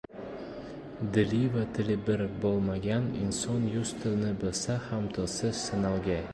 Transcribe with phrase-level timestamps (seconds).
[1.17, 6.23] •Dili va tili bir bo‘lmagan inson yuz tilni bilsa ham tilsiz sanalgay.